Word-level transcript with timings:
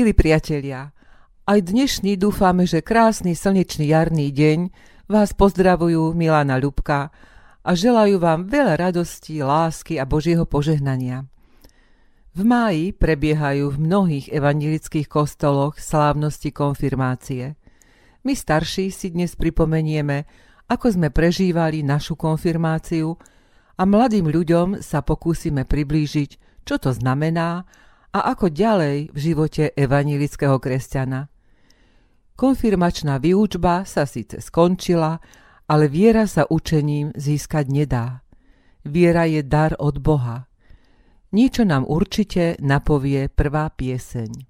Milí 0.00 0.16
priatelia, 0.16 0.96
aj 1.44 1.60
dnešný 1.60 2.16
dúfame, 2.16 2.64
že 2.64 2.80
krásny 2.80 3.36
slnečný 3.36 3.92
jarný 3.92 4.32
deň 4.32 4.72
vás 5.12 5.36
pozdravujú 5.36 6.16
Milana 6.16 6.56
Ľubka 6.56 7.12
a 7.60 7.70
želajú 7.76 8.16
vám 8.16 8.48
veľa 8.48 8.80
radosti, 8.80 9.44
lásky 9.44 10.00
a 10.00 10.08
Božieho 10.08 10.48
požehnania. 10.48 11.28
V 12.32 12.48
máji 12.48 12.96
prebiehajú 12.96 13.76
v 13.76 13.76
mnohých 13.76 14.32
evangelických 14.32 15.04
kostoloch 15.04 15.76
slávnosti 15.76 16.48
konfirmácie. 16.48 17.60
My 18.24 18.32
starší 18.32 18.88
si 18.88 19.12
dnes 19.12 19.36
pripomenieme, 19.36 20.24
ako 20.64 20.96
sme 20.96 21.12
prežívali 21.12 21.84
našu 21.84 22.16
konfirmáciu 22.16 23.20
a 23.76 23.84
mladým 23.84 24.32
ľuďom 24.32 24.80
sa 24.80 25.04
pokúsime 25.04 25.68
priblížiť, 25.68 26.64
čo 26.64 26.80
to 26.80 26.88
znamená 26.96 27.68
a 28.10 28.34
ako 28.34 28.50
ďalej 28.50 29.14
v 29.14 29.18
živote 29.18 29.70
evanilického 29.78 30.58
kresťana. 30.58 31.30
Konfirmačná 32.34 33.22
výučba 33.22 33.86
sa 33.86 34.08
síce 34.08 34.42
skončila, 34.42 35.22
ale 35.70 35.86
viera 35.86 36.26
sa 36.26 36.48
učením 36.48 37.14
získať 37.14 37.70
nedá. 37.70 38.26
Viera 38.82 39.28
je 39.28 39.44
dar 39.46 39.76
od 39.78 40.02
Boha. 40.02 40.50
Niečo 41.30 41.62
nám 41.62 41.86
určite 41.86 42.58
napovie 42.58 43.30
prvá 43.30 43.70
pieseň. 43.70 44.49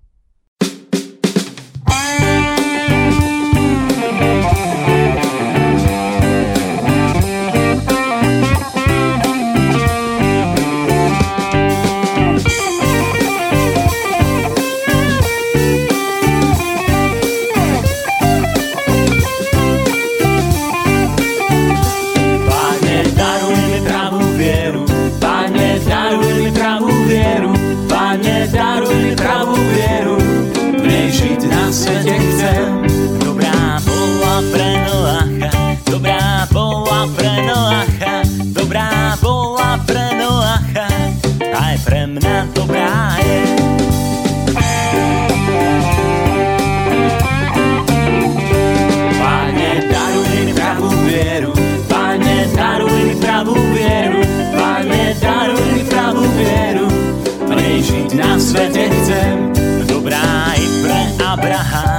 Pre 61.51 61.90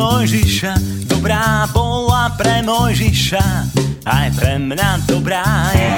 Mojžiša, 0.00 1.04
dobrá 1.12 1.68
bola 1.76 2.32
pre 2.32 2.64
Mojžiša, 2.64 3.44
aj 4.08 4.26
pre 4.32 4.56
mňa 4.56 5.04
dobrá 5.04 5.44
je. 5.76 5.92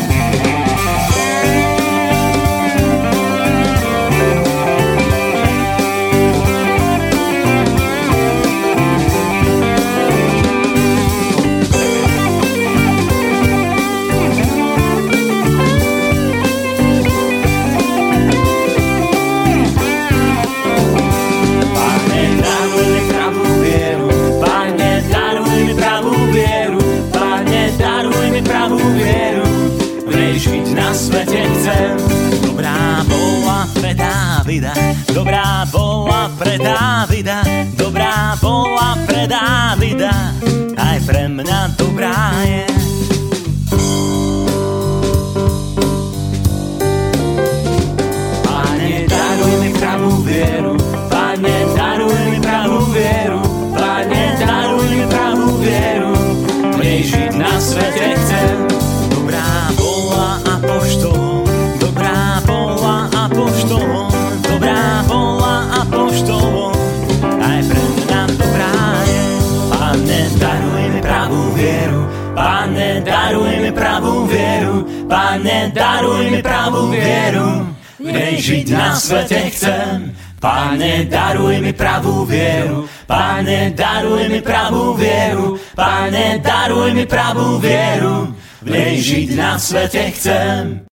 Pane, 75.13 75.69
daruj 75.77 76.33
mi 76.33 76.41
pravú 76.41 76.89
vieru, 76.89 77.69
nej 78.01 78.41
žiť 78.41 78.73
na 78.73 78.97
svete 78.97 79.53
chcem. 79.53 80.17
Pane, 80.41 81.05
daruj 81.05 81.61
mi 81.61 81.77
pravú 81.77 82.25
vieru, 82.25 82.89
Pane, 83.05 83.77
daruj 83.77 84.33
mi 84.33 84.41
pravú 84.41 84.97
vieru, 84.97 85.61
Pane, 85.77 86.41
daruj 86.41 86.97
mi 86.97 87.05
pravú 87.05 87.61
vieru, 87.61 88.33
v 88.65 88.69
nej 88.73 89.05
žiť 89.05 89.29
na 89.37 89.61
svete 89.61 90.17
chcem. 90.17 90.89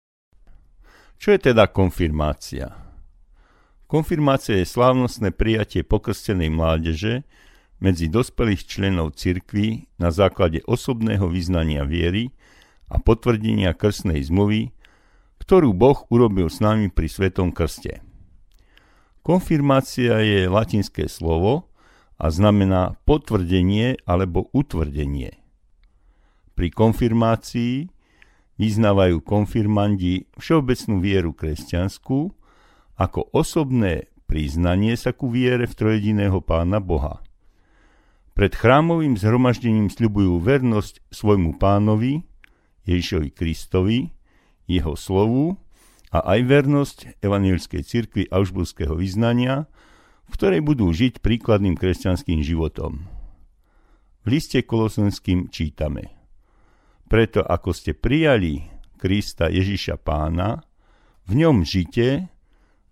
Čo 1.23 1.39
je 1.39 1.55
teda 1.55 1.71
konfirmácia? 1.71 2.75
Konfirmácia 3.87 4.59
je 4.59 4.67
slávnostné 4.67 5.31
prijatie 5.31 5.87
pokrstenej 5.87 6.51
mládeže 6.51 7.23
medzi 7.79 8.11
dospelých 8.11 8.67
členov 8.67 9.15
cirkvy 9.15 9.87
na 9.95 10.11
základe 10.11 10.59
osobného 10.67 11.31
vyznania 11.31 11.87
viery 11.87 12.35
a 12.89 12.97
potvrdenia 13.01 13.77
krstnej 13.77 14.25
zmluvy, 14.25 14.73
ktorú 15.39 15.73
Boh 15.73 16.05
urobil 16.13 16.49
s 16.53 16.61
nami 16.61 16.93
pri 16.93 17.09
Svetom 17.09 17.53
krste. 17.55 18.05
Konfirmácia 19.25 20.21
je 20.25 20.49
latinské 20.49 21.05
slovo 21.09 21.69
a 22.17 22.33
znamená 22.33 22.97
potvrdenie 23.05 24.01
alebo 24.09 24.49
utvrdenie. 24.57 25.37
Pri 26.57 26.69
konfirmácii 26.75 27.87
vyznávajú 28.59 29.23
konfirmandi 29.23 30.27
všeobecnú 30.35 30.99
vieru 30.99 31.31
kresťanskú, 31.31 32.35
ako 32.99 33.21
osobné 33.31 34.11
priznanie 34.27 34.99
sa 34.99 35.15
ku 35.15 35.31
viere 35.31 35.71
v 35.71 35.77
trojediného 35.79 36.43
pána 36.43 36.83
Boha. 36.83 37.23
Pred 38.35 38.55
chrámovým 38.59 39.15
zhromaždením 39.15 39.87
sľubujú 39.87 40.43
vernosť 40.43 41.07
svojmu 41.15 41.59
pánovi, 41.63 42.27
Ježišovi 42.89 43.29
Kristovi, 43.37 44.09
jeho 44.65 44.97
slovu 44.97 45.61
a 46.09 46.25
aj 46.25 46.41
vernosť 46.49 46.99
evangelickej 47.21 47.83
cirkvi 47.85 48.25
aušburského 48.33 48.97
vyznania, 48.97 49.69
v 50.29 50.33
ktorej 50.33 50.61
budú 50.65 50.89
žiť 50.89 51.21
príkladným 51.21 51.77
kresťanským 51.77 52.41
životom. 52.41 53.05
V 54.25 54.27
liste 54.33 54.61
kolosenským 54.65 55.53
čítame 55.53 56.13
Preto 57.09 57.45
ako 57.45 57.77
ste 57.77 57.93
prijali 57.97 58.65
Krista 58.97 59.49
Ježiša 59.49 60.01
pána, 60.01 60.65
v 61.29 61.45
ňom 61.45 61.65
žite, 61.65 62.33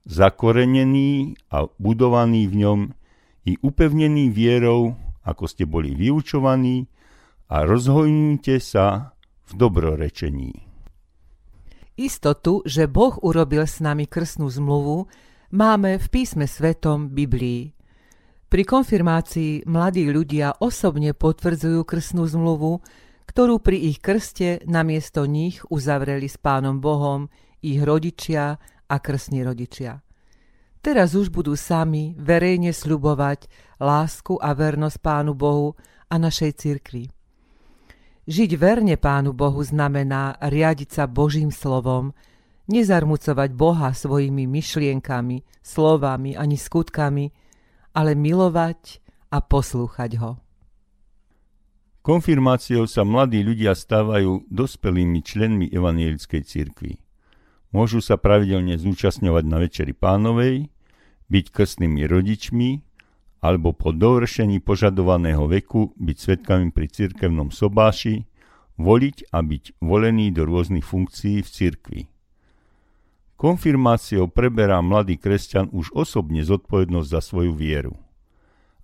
zakorenený 0.05 1.41
a 1.51 1.67
budovaný 1.81 2.47
v 2.47 2.55
ňom 2.63 2.81
i 3.49 3.59
upevnení 3.59 4.29
vierou, 4.29 4.95
ako 5.25 5.45
ste 5.49 5.65
boli 5.65 5.97
vyučovaní, 5.97 6.87
a 7.47 7.63
rozhojnite 7.63 8.59
sa 8.59 9.16
v 9.47 9.53
dobrorečení. 9.55 10.53
Istotu, 11.97 12.61
že 12.69 12.91
Boh 12.91 13.17
urobil 13.25 13.65
s 13.65 13.81
nami 13.81 14.05
krstnú 14.05 14.53
zmluvu, 14.53 15.09
máme 15.55 15.97
v 15.97 16.07
písme 16.13 16.45
svetom 16.45 17.09
Biblii. 17.09 17.73
Pri 18.47 18.63
konfirmácii 18.63 19.65
mladí 19.65 20.05
ľudia 20.07 20.61
osobne 20.61 21.17
potvrdzujú 21.17 21.83
krstnú 21.89 22.29
zmluvu, 22.29 22.85
ktorú 23.27 23.59
pri 23.59 23.91
ich 23.91 23.99
krste 23.99 24.61
namiesto 24.69 25.25
nich 25.25 25.65
uzavreli 25.73 26.29
s 26.29 26.39
Pánom 26.39 26.79
Bohom 26.79 27.27
ich 27.65 27.81
rodičia 27.83 28.61
a 28.87 28.97
krstní 29.01 29.43
rodičia. 29.43 29.99
Teraz 30.85 31.19
už 31.19 31.35
budú 31.35 31.59
sami 31.59 32.15
verejne 32.15 32.71
sľubovať 32.71 33.51
lásku 33.83 34.39
a 34.39 34.55
vernosť 34.55 35.03
Pánu 35.03 35.35
Bohu 35.35 35.75
a 36.07 36.15
našej 36.15 36.53
cirkvi. 36.55 37.16
Žiť 38.27 38.59
verne 38.59 38.99
Pánu 38.99 39.31
Bohu 39.31 39.63
znamená 39.63 40.35
riadiť 40.43 40.99
sa 40.99 41.05
Božím 41.07 41.55
slovom, 41.55 42.11
nezarmucovať 42.67 43.55
Boha 43.55 43.95
svojimi 43.95 44.51
myšlienkami, 44.51 45.47
slovami 45.63 46.35
ani 46.35 46.59
skutkami, 46.59 47.31
ale 47.95 48.19
milovať 48.19 48.99
a 49.31 49.39
poslúchať 49.39 50.19
Ho. 50.19 50.43
Konfirmáciou 52.03 52.91
sa 52.91 53.07
mladí 53.07 53.47
ľudia 53.47 53.79
stávajú 53.79 54.51
dospelými 54.51 55.23
členmi 55.23 55.67
evanielickej 55.71 56.43
cirkvi. 56.43 56.99
Môžu 57.71 58.03
sa 58.03 58.19
pravidelne 58.19 58.75
zúčastňovať 58.75 59.45
na 59.47 59.63
Večeri 59.63 59.95
pánovej, 59.95 60.67
byť 61.31 61.45
krstnými 61.51 62.03
rodičmi, 62.07 62.83
alebo 63.41 63.77
po 63.77 63.93
dovršení 63.93 64.61
požadovaného 64.65 65.45
veku 65.47 65.93
byť 65.97 66.17
svetkami 66.17 66.73
pri 66.73 66.87
cirkevnom 66.89 67.53
sobáši, 67.53 68.25
voliť 68.77 69.33
a 69.33 69.41
byť 69.41 69.81
volený 69.81 70.33
do 70.33 70.45
rôznych 70.45 70.85
funkcií 70.85 71.41
v 71.41 71.49
cirkvi. 71.49 72.01
Konfirmáciou 73.37 74.33
preberá 74.33 74.81
mladý 74.81 75.21
kresťan 75.21 75.69
už 75.69 75.93
osobne 75.93 76.41
zodpovednosť 76.41 77.09
za 77.09 77.21
svoju 77.21 77.53
vieru. 77.53 77.93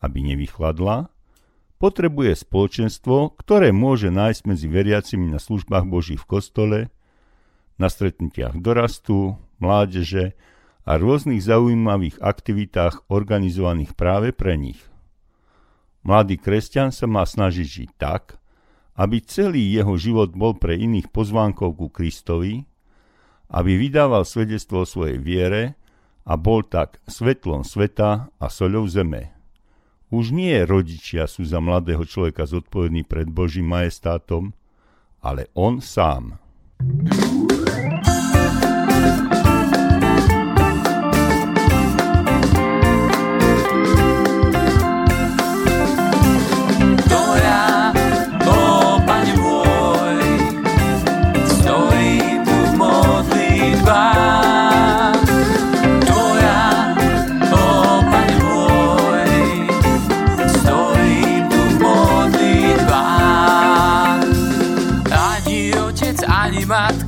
Aby 0.04 0.20
nevychladla, 0.28 1.08
potrebuje 1.80 2.36
spoločenstvo, 2.36 3.32
ktoré 3.40 3.72
môže 3.72 4.12
nájsť 4.12 4.40
medzi 4.44 4.68
veriacimi 4.68 5.26
na 5.32 5.40
službách 5.40 5.88
Boží 5.88 6.20
v 6.20 6.28
kostole, 6.28 6.78
na 7.80 7.88
stretnutiach 7.88 8.60
dorastu, 8.60 9.40
mládeže 9.56 10.36
a 10.82 10.98
rôznych 10.98 11.42
zaujímavých 11.42 12.18
aktivitách 12.18 13.06
organizovaných 13.06 13.94
práve 13.94 14.34
pre 14.34 14.58
nich. 14.58 14.80
Mladý 16.02 16.38
kresťan 16.38 16.90
sa 16.90 17.06
má 17.06 17.22
snažiť 17.22 17.66
žiť 17.66 17.90
tak, 17.94 18.42
aby 18.98 19.22
celý 19.22 19.62
jeho 19.72 19.94
život 19.94 20.34
bol 20.34 20.58
pre 20.58 20.74
iných 20.76 21.14
pozvánkou 21.14 21.72
ku 21.78 21.86
Kristovi, 21.88 22.66
aby 23.52 23.72
vydával 23.78 24.26
svedectvo 24.26 24.82
o 24.82 24.88
svojej 24.88 25.22
viere 25.22 25.78
a 26.26 26.34
bol 26.34 26.66
tak 26.66 26.98
svetlom 27.06 27.62
sveta 27.62 28.34
a 28.36 28.46
soľou 28.50 28.88
zeme. 28.90 29.30
Už 30.12 30.34
nie 30.34 30.60
rodičia 30.68 31.24
sú 31.24 31.46
za 31.46 31.62
mladého 31.62 32.04
človeka 32.04 32.44
zodpovední 32.44 33.06
pred 33.08 33.30
Božím 33.32 33.72
majestátom, 33.72 34.52
ale 35.24 35.48
on 35.56 35.80
sám. 35.80 36.36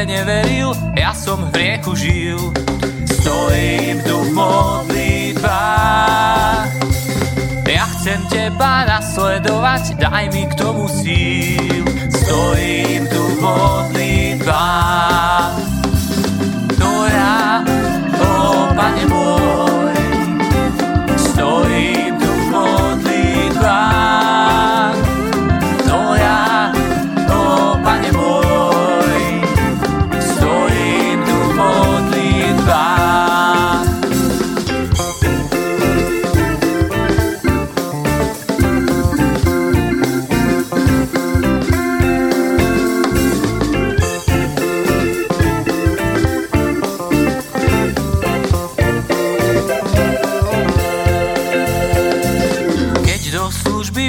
spreneveril, 0.00 0.72
ja 0.96 1.12
som 1.12 1.44
v 1.52 1.60
hriechu 1.60 1.92
žil. 1.92 2.40
Stojím 3.04 4.00
tu 4.00 4.16
v 4.16 4.32
modlitbách. 4.32 5.44
Ja 7.68 7.84
chcem 7.84 8.24
teba 8.32 8.88
nasledovať, 8.88 10.00
daj 10.00 10.32
mi 10.32 10.48
k 10.48 10.56
tomu 10.56 10.88
síl. 10.88 11.84
Stojím 12.16 13.12
tu 13.12 13.20
v 13.20 13.44
modlitbách. 13.44 15.20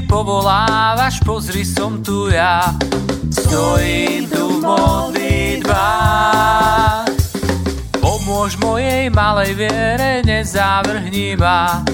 Služby 0.02 0.10
povolávaš, 0.10 1.22
pozri 1.26 1.66
som 1.66 2.04
tu 2.04 2.30
ja. 2.34 2.62
Stojím 3.30 4.30
tu 4.30 4.58
v 4.58 4.62
modlitbách. 4.66 7.06
Pomôž 8.02 8.58
mojej 8.58 9.10
malej 9.14 9.54
viere, 9.54 10.22
nezavrhni 10.26 11.36
ma. 11.38 11.86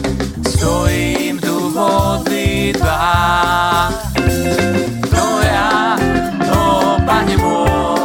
Stojím 0.48 1.40
tu 1.40 1.70
v 1.72 1.76
modlitbách. 1.76 3.94
To 5.12 5.26
ja, 5.44 5.98
o 6.54 6.98
Pane 7.04 7.38
môj, 7.38 7.97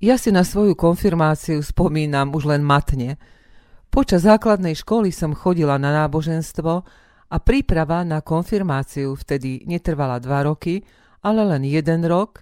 Ja 0.00 0.16
si 0.16 0.32
na 0.32 0.48
svoju 0.48 0.80
konfirmáciu 0.80 1.60
spomínam 1.60 2.32
už 2.32 2.48
len 2.48 2.64
matne. 2.64 3.20
Počas 3.92 4.24
základnej 4.24 4.72
školy 4.72 5.12
som 5.12 5.36
chodila 5.36 5.76
na 5.76 5.92
náboženstvo 5.92 6.72
a 7.28 7.36
príprava 7.36 8.00
na 8.00 8.24
konfirmáciu 8.24 9.12
vtedy 9.12 9.68
netrvala 9.68 10.16
dva 10.16 10.48
roky, 10.48 10.80
ale 11.20 11.44
len 11.44 11.68
jeden 11.68 12.08
rok 12.08 12.40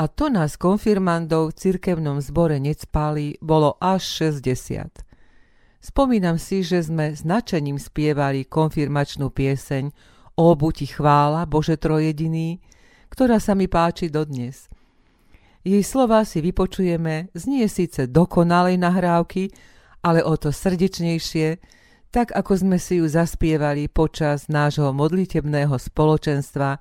a 0.00 0.08
to 0.08 0.32
nás 0.32 0.56
konfirmandov 0.56 1.52
v 1.52 1.56
cirkevnom 1.60 2.24
zbore 2.24 2.56
necpáli 2.56 3.36
bolo 3.44 3.76
až 3.84 4.32
60. 4.32 5.04
Spomínam 5.84 6.40
si, 6.40 6.64
že 6.64 6.88
sme 6.88 7.12
značením 7.12 7.76
spievali 7.76 8.48
konfirmačnú 8.48 9.28
pieseň 9.28 9.92
O 10.40 10.56
buti 10.56 10.88
chvála 10.88 11.44
Bože 11.44 11.76
trojediný, 11.76 12.64
ktorá 13.12 13.36
sa 13.36 13.52
mi 13.52 13.68
páči 13.68 14.08
dodnes. 14.08 14.72
Jej 15.64 15.80
slova 15.80 16.28
si 16.28 16.44
vypočujeme 16.44 17.32
znie 17.32 17.64
síce 17.72 18.04
dokonalej 18.04 18.76
nahrávky, 18.76 19.48
ale 20.04 20.20
o 20.20 20.36
to 20.36 20.52
srdečnejšie, 20.52 21.56
tak 22.12 22.36
ako 22.36 22.52
sme 22.52 22.76
si 22.76 23.00
ju 23.00 23.08
zaspievali 23.08 23.88
počas 23.88 24.52
nášho 24.52 24.92
modlitebného 24.92 25.72
spoločenstva, 25.72 26.76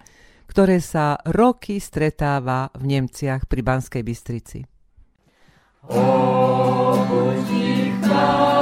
ktoré 0.51 0.83
sa 0.83 1.15
roky 1.31 1.79
stretáva 1.79 2.69
v 2.75 2.83
Nemciach 2.99 3.47
pri 3.47 3.61
Banskej 3.63 4.03
Bystrici. 4.03 4.59
O, 5.87 6.03
Bože 7.07 8.52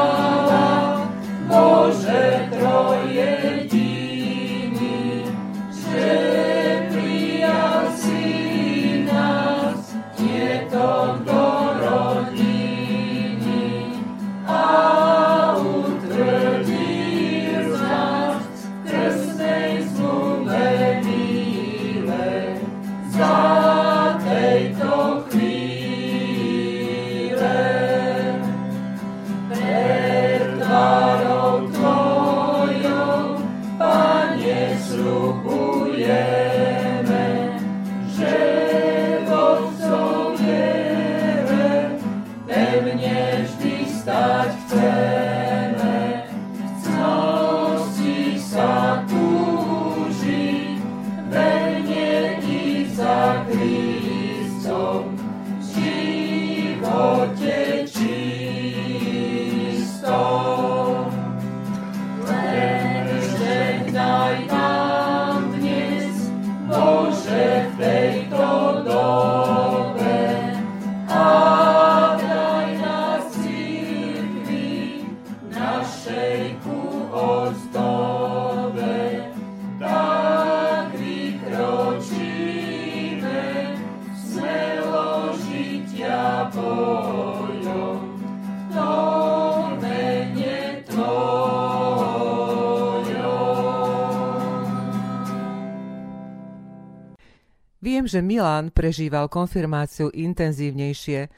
Viem, 98.01 98.09
že 98.17 98.25
Milan 98.25 98.73
prežíval 98.73 99.29
konfirmáciu 99.29 100.09
intenzívnejšie 100.09 101.29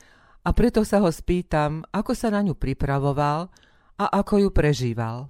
a 0.48 0.50
preto 0.56 0.88
sa 0.88 1.04
ho 1.04 1.12
spýtam, 1.12 1.84
ako 1.92 2.16
sa 2.16 2.32
na 2.32 2.40
ňu 2.40 2.56
pripravoval 2.56 3.52
a 4.00 4.06
ako 4.08 4.48
ju 4.48 4.50
prežíval. 4.56 5.28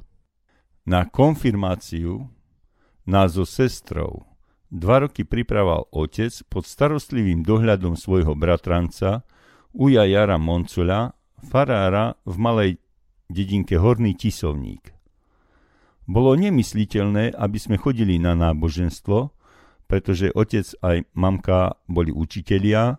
Na 0.86 1.10
konfirmáciu 1.10 2.30
nás 3.10 3.34
so 3.34 3.50
sestrou 3.50 4.30
dva 4.70 5.10
roky 5.10 5.26
pripravoval 5.26 5.90
otec 5.90 6.30
pod 6.54 6.70
starostlivým 6.70 7.42
dohľadom 7.42 7.98
svojho 7.98 8.38
bratranca 8.38 9.26
Uja 9.74 10.06
Jara 10.06 10.38
Moncula, 10.38 11.18
farára 11.50 12.14
v 12.30 12.36
malej 12.38 12.72
dedinke 13.26 13.82
Horný 13.82 14.14
Tisovník. 14.14 14.94
Bolo 16.06 16.38
nemysliteľné, 16.38 17.34
aby 17.34 17.58
sme 17.58 17.82
chodili 17.82 18.22
na 18.22 18.38
náboženstvo, 18.38 19.34
pretože 19.94 20.34
otec 20.34 20.66
aj 20.82 21.06
mamka 21.14 21.78
boli 21.86 22.10
učitelia 22.10 22.98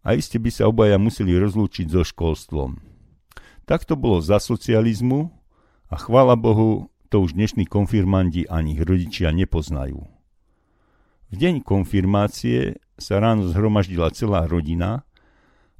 a 0.00 0.08
iste 0.16 0.40
by 0.40 0.48
sa 0.48 0.64
obaja 0.64 0.96
museli 0.96 1.36
rozlúčiť 1.36 1.92
so 1.92 2.08
školstvom. 2.08 2.80
Tak 3.68 3.84
to 3.84 4.00
bolo 4.00 4.24
za 4.24 4.40
socializmu 4.40 5.28
a 5.92 6.00
chvála 6.00 6.32
Bohu, 6.40 6.88
to 7.12 7.20
už 7.20 7.36
dnešní 7.36 7.68
konfirmandi 7.68 8.48
ani 8.48 8.80
ich 8.80 8.80
rodičia 8.80 9.28
nepoznajú. 9.28 10.08
V 11.28 11.34
deň 11.36 11.60
konfirmácie 11.60 12.80
sa 12.96 13.20
ráno 13.20 13.52
zhromaždila 13.52 14.08
celá 14.16 14.48
rodina 14.48 15.04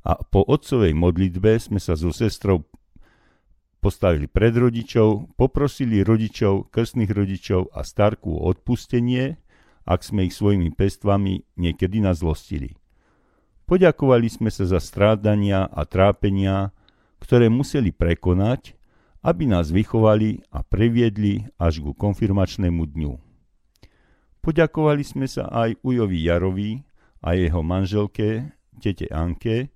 a 0.05 0.21
po 0.21 0.45
otcovej 0.45 0.93
modlitbe 0.93 1.57
sme 1.57 1.81
sa 1.81 1.97
so 1.97 2.13
sestrou 2.13 2.69
postavili 3.81 4.29
pred 4.29 4.53
rodičov, 4.53 5.33
poprosili 5.41 6.05
rodičov, 6.05 6.69
krstných 6.69 7.09
rodičov 7.09 7.73
a 7.73 7.81
starku 7.89 8.37
o 8.37 8.53
odpustenie 8.53 9.46
ak 9.87 10.03
sme 10.03 10.27
ich 10.27 10.35
svojimi 10.35 10.75
pestvami 10.75 11.47
niekedy 11.55 12.03
nazlostili. 12.03 12.75
Poďakovali 13.71 14.27
sme 14.27 14.51
sa 14.51 14.67
za 14.67 14.83
strádania 14.83 15.67
a 15.71 15.87
trápenia, 15.87 16.75
ktoré 17.23 17.47
museli 17.51 17.95
prekonať, 17.95 18.75
aby 19.27 19.47
nás 19.47 19.75
vychovali 19.75 20.43
a 20.55 20.63
previedli 20.63 21.47
až 21.59 21.83
ku 21.83 21.91
konfirmačnému 21.95 22.83
dňu. 22.83 23.13
Poďakovali 24.39 25.03
sme 25.03 25.27
sa 25.27 25.51
aj 25.51 25.83
Ujovi 25.83 26.23
Jarovi 26.23 26.71
a 27.19 27.35
jeho 27.35 27.67
manželke, 27.67 28.55
tete 28.79 29.11
Anke, 29.11 29.75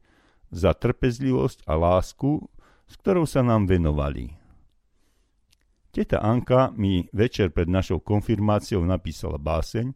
za 0.55 0.71
trpezlivosť 0.75 1.67
a 1.67 1.75
lásku, 1.75 2.47
s 2.87 2.95
ktorou 2.99 3.27
sa 3.27 3.43
nám 3.43 3.67
venovali. 3.67 4.40
Teta 5.91 6.23
Anka 6.23 6.71
mi 6.79 7.11
večer 7.11 7.51
pred 7.51 7.67
našou 7.67 7.99
konfirmáciou 7.99 8.87
napísala 8.87 9.43
báseň, 9.43 9.91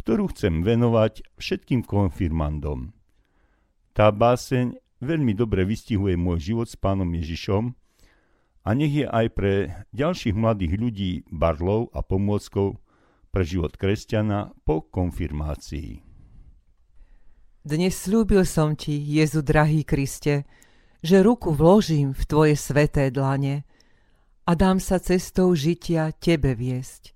ktorú 0.00 0.32
chcem 0.32 0.64
venovať 0.64 1.36
všetkým 1.36 1.84
konfirmandom. 1.84 2.96
Tá 3.92 4.08
báseň 4.12 4.80
veľmi 5.04 5.36
dobre 5.36 5.68
vystihuje 5.68 6.16
môj 6.16 6.52
život 6.52 6.68
s 6.72 6.76
pánom 6.80 7.08
Ježišom 7.12 7.76
a 8.64 8.68
nech 8.72 8.92
je 8.92 9.04
aj 9.04 9.26
pre 9.36 9.52
ďalších 9.92 10.32
mladých 10.32 10.72
ľudí 10.80 11.12
barlov 11.28 11.92
a 11.92 12.00
pomôckou 12.00 12.80
pre 13.28 13.44
život 13.44 13.76
kresťana 13.76 14.56
po 14.64 14.88
konfirmácii. 14.88 16.00
Dnes 17.60 17.92
slúbil 17.92 18.48
som 18.48 18.72
ti, 18.72 18.96
Jezu 18.96 19.44
drahý 19.44 19.84
Kriste, 19.84 20.48
že 21.04 21.20
ruku 21.20 21.52
vložím 21.52 22.16
v 22.16 22.22
tvoje 22.24 22.54
sveté 22.56 23.12
dlane 23.12 23.68
a 24.46 24.54
dám 24.54 24.78
sa 24.78 25.02
cestou 25.02 25.50
žitia 25.58 26.14
tebe 26.22 26.54
viesť, 26.54 27.10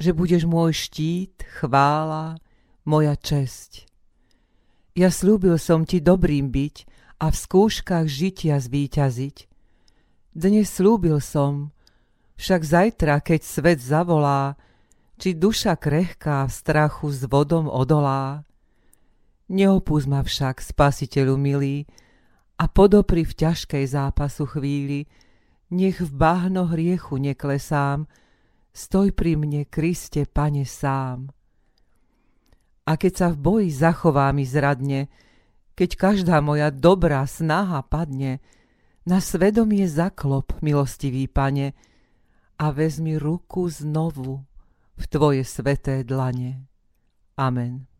že 0.00 0.16
budeš 0.16 0.48
môj 0.48 0.72
štít, 0.72 1.44
chvála, 1.60 2.40
moja 2.88 3.12
česť. 3.20 3.84
Ja 4.96 5.12
slúbil 5.12 5.60
som 5.60 5.84
ti 5.84 6.00
dobrým 6.00 6.48
byť 6.48 6.76
a 7.20 7.28
v 7.28 7.36
skúškach 7.36 8.08
žitia 8.08 8.56
zvíťaziť. 8.56 9.36
Dnes 10.32 10.66
slúbil 10.72 11.20
som, 11.20 11.70
však 12.40 12.60
zajtra, 12.64 13.20
keď 13.20 13.40
svet 13.44 13.78
zavolá, 13.78 14.56
či 15.20 15.36
duša 15.36 15.78
krehká 15.78 16.48
v 16.48 16.52
strachu 16.52 17.12
s 17.12 17.22
vodom 17.28 17.70
odolá. 17.70 18.42
Neopúsť 19.52 20.06
ma 20.10 20.24
však, 20.24 20.64
spasiteľu 20.64 21.36
milý, 21.36 21.86
a 22.58 22.70
podopri 22.70 23.26
v 23.26 23.34
ťažkej 23.34 23.84
zápasu 23.84 24.46
chvíli, 24.46 25.10
nech 25.70 26.00
v 26.00 26.10
bahno 26.12 26.68
hriechu 26.68 27.16
neklesám, 27.16 28.08
stoj 28.74 29.14
pri 29.14 29.38
mne, 29.38 29.64
Kriste, 29.70 30.26
Pane, 30.26 30.66
sám. 30.66 31.30
A 32.84 33.00
keď 33.00 33.12
sa 33.16 33.28
v 33.32 33.36
boji 33.40 33.68
zachová 33.72 34.28
mi 34.36 34.44
zradne, 34.44 35.08
keď 35.74 35.90
každá 35.96 36.38
moja 36.44 36.68
dobrá 36.68 37.24
snaha 37.24 37.80
padne, 37.80 38.44
na 39.04 39.20
svedomie 39.20 39.84
zaklop, 39.84 40.56
milostivý 40.64 41.28
pane, 41.28 41.76
a 42.56 42.70
vezmi 42.70 43.18
ruku 43.18 43.68
znovu 43.68 44.40
v 44.94 45.04
tvoje 45.10 45.42
sveté 45.42 46.06
dlane. 46.06 46.64
Amen. 47.34 47.93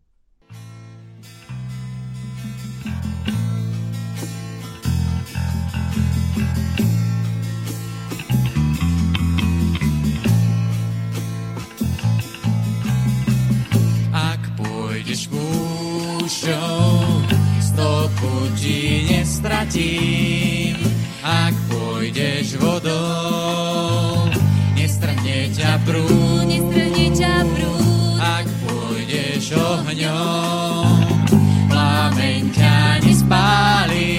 Pôjdeš 15.14 15.30
púšťou, 15.30 16.90
stopu 17.62 18.50
ti 18.59 19.06
nestratím. 19.06 20.75
Ak 21.23 21.54
pôjdeš 21.71 22.59
vodou, 22.59 24.26
nestrhne 24.75 25.54
ťa 25.54 25.78
prúd. 25.87 26.50
Nestrhne 26.50 27.06
ťa 27.14 27.47
prúd. 27.47 28.18
Ak 28.18 28.47
pôjdeš 28.66 29.54
ohňom, 29.54 30.99
plameň 31.71 32.42
ťa 32.50 33.06
nespáli. 33.06 34.18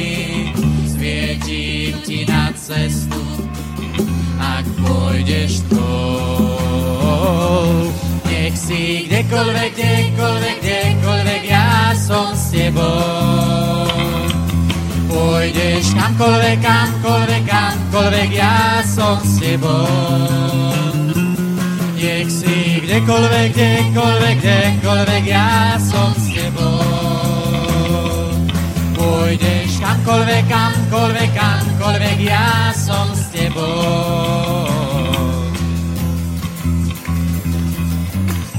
Svietím 0.88 2.00
ti 2.08 2.24
na 2.24 2.56
cestu, 2.56 3.20
ak 4.40 4.64
pôjdeš 4.80 5.60
tmou. 5.68 6.25
Si 8.66 9.06
kdekoľvek, 9.06 9.78
kdekoľvek, 9.78 10.58
kdekoľvek, 10.58 11.44
ja 11.46 11.94
som 11.94 12.34
s 12.34 12.50
tebou. 12.50 13.86
Pôjdeš 15.06 15.94
kamkoľvek, 15.94 16.66
kamkoľvek, 16.66 17.44
kamkoľvek, 17.46 18.30
ja 18.34 18.82
som 18.82 19.22
s 19.22 19.38
tebou. 19.38 19.86
Nech 21.94 22.26
si 22.34 22.82
kdekoľvek, 22.82 23.50
kdekoľvek, 23.54 24.38
kdekoľvek, 24.42 25.24
ja 25.30 25.78
som 25.78 26.10
s 26.18 26.26
tebou. 26.34 26.82
Pôjdeš 28.98 29.78
kamkoľvek, 29.78 30.44
kamkoľvek, 30.50 31.32
kamkoľvek, 31.38 32.18
ja 32.18 32.74
som 32.74 33.14
s 33.14 33.30
tebou. 33.30 34.75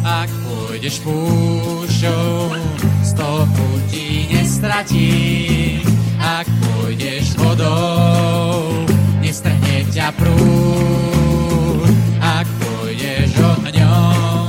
Ak 0.06 0.30
pôjdeš 0.46 1.02
púšťou, 1.02 2.54
stopu 3.02 3.66
ti 3.90 4.30
nestratím. 4.30 5.82
Ak 6.22 6.46
pôjdeš 6.62 7.34
vodou, 7.34 8.86
nestrhne 9.18 9.82
ťa 9.90 10.14
prúd. 10.14 11.90
Ak 12.22 12.46
pôjdeš 12.62 13.34
ohňom, 13.34 14.46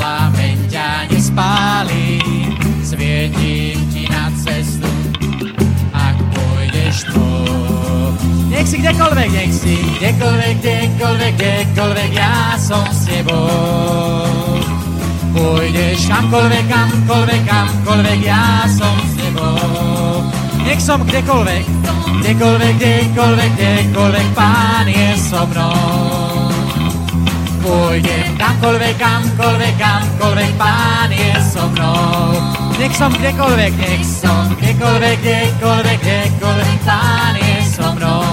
plameň 0.00 0.56
ťa 0.72 1.12
nespáli. 1.12 2.24
Svietím 2.80 3.76
ti 3.92 4.08
na 4.08 4.32
cestu, 4.32 4.88
ak 5.92 6.16
pôjdeš 6.32 7.04
to. 7.12 7.28
Nech 8.48 8.64
si 8.64 8.80
kdekoľvek, 8.80 9.28
nech 9.28 9.52
si 9.52 9.76
kdekoľvek, 10.00 10.56
kdekoľvek, 10.64 11.34
kdekoľvek, 11.36 12.10
ja 12.16 12.56
som 12.56 12.88
s 12.88 13.04
tebou. 13.04 14.59
Pôjdeš 15.30 16.10
kamkoľvek, 16.10 16.66
kamkoľvek, 16.66 17.42
kamkoľvek, 17.46 18.20
ja 18.26 18.66
som 18.66 18.98
s 18.98 19.14
tebou. 19.14 20.26
Nech 20.66 20.82
som 20.82 20.98
kdekoľvek, 21.06 21.64
kdekoľvek, 22.20 22.74
kdekoľvek, 22.82 23.52
kdekoľvek, 23.54 24.28
pán 24.34 24.86
je 24.90 25.08
so 25.14 25.46
mnou. 25.46 26.50
Pôjdem 27.62 28.34
kamkoľvek, 28.34 28.96
kamkoľvek, 28.98 29.74
kamkoľvek, 29.78 30.52
pán 30.58 31.10
je 31.14 31.32
so 31.38 31.64
mnou. 31.78 32.34
Nech 32.82 32.94
som 32.98 33.14
kdekoľvek, 33.14 33.72
nech 33.78 34.02
som 34.02 34.50
kdekoľvek, 34.58 35.18
kdekoľvek, 35.22 35.98
kdekoľvek, 36.02 36.78
pán 36.82 37.34
je 37.38 37.56
so 37.70 37.86
mnou. 37.94 38.26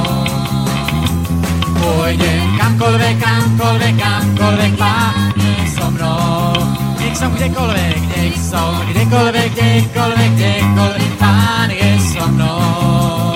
Pôjdem 1.77 2.45
kamkoľvek, 2.57 3.15
kamkoľvek, 3.21 3.95
kamkoľvek, 4.01 4.73
pán. 4.81 5.46
Nech 7.17 7.25
som 7.25 7.33
kdekoľvek, 7.33 8.01
nech 8.13 8.37
som 8.37 8.77
kdekoľvek, 8.93 9.49
kdekoľvek, 9.57 10.31
kdekoľvek, 10.37 11.13
pán 11.17 11.69
je 11.73 11.91
so 12.13 12.21
mnou. 12.29 13.33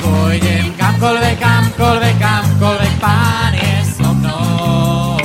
Pôjdem 0.00 0.72
kamkoľvek, 0.72 1.36
kamkoľvek, 1.44 2.16
kamkoľvek, 2.16 2.94
pán 3.04 3.52
je 3.52 3.74
so 3.84 4.08
mnou. 4.16 5.20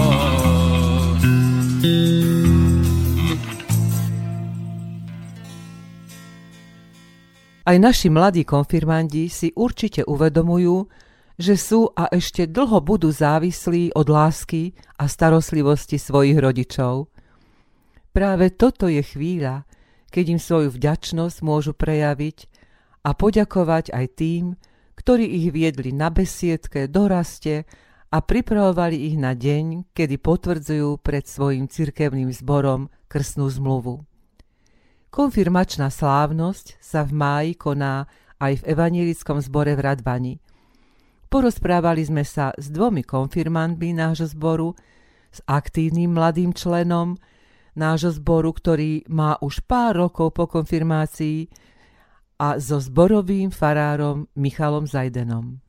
Aj 7.64 7.78
naši 7.80 8.12
mladí 8.12 8.44
konfirmandi 8.44 9.32
si 9.32 9.56
určite 9.56 10.04
uvedomujú, 10.04 10.92
že 11.40 11.56
sú 11.56 11.88
a 11.96 12.12
ešte 12.12 12.52
dlho 12.52 12.84
budú 12.84 13.08
závislí 13.16 13.96
od 13.96 14.12
lásky 14.12 14.76
a 15.00 15.08
starostlivosti 15.08 15.96
svojich 15.96 16.36
rodičov. 16.36 17.08
Práve 18.10 18.50
toto 18.50 18.90
je 18.90 19.06
chvíľa, 19.06 19.70
keď 20.10 20.26
im 20.38 20.40
svoju 20.42 20.70
vďačnosť 20.74 21.38
môžu 21.46 21.78
prejaviť 21.78 22.50
a 23.06 23.14
poďakovať 23.14 23.94
aj 23.94 24.06
tým, 24.18 24.44
ktorí 24.98 25.24
ich 25.24 25.54
viedli 25.56 25.96
na 25.96 26.12
besiedke, 26.12 26.90
doraste 26.90 27.64
a 28.10 28.18
pripravovali 28.20 29.14
ich 29.14 29.16
na 29.16 29.38
deň, 29.38 29.94
kedy 29.94 30.18
potvrdzujú 30.20 31.00
pred 31.00 31.24
svojim 31.30 31.70
cirkevným 31.70 32.34
zborom 32.34 32.90
krstnú 33.08 33.48
zmluvu. 33.48 34.04
Konfirmačná 35.10 35.90
slávnosť 35.90 36.82
sa 36.82 37.06
v 37.06 37.12
máji 37.14 37.52
koná 37.58 38.10
aj 38.42 38.62
v 38.62 38.68
evanielickom 38.74 39.42
zbore 39.42 39.74
v 39.78 39.82
Radvani. 39.86 40.36
Porozprávali 41.30 42.02
sme 42.06 42.26
sa 42.26 42.50
s 42.58 42.74
dvomi 42.74 43.06
konfirmantmi 43.06 43.94
nášho 43.94 44.26
zboru, 44.34 44.74
s 45.30 45.46
aktívnym 45.46 46.10
mladým 46.10 46.58
členom 46.58 47.14
nášho 47.80 48.12
zboru, 48.12 48.52
ktorý 48.52 49.08
má 49.08 49.40
už 49.40 49.64
pár 49.64 49.96
rokov 49.96 50.36
po 50.36 50.52
konfirmácii 50.52 51.48
a 52.40 52.60
so 52.60 52.84
zborovým 52.84 53.52
farárom 53.52 54.28
Michalom 54.36 54.84
Zajdenom. 54.84 55.64